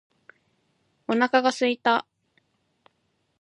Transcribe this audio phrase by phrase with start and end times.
[1.07, 2.07] お腹が空いた。